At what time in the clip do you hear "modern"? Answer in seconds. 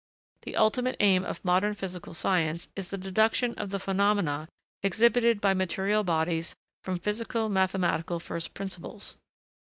1.45-1.75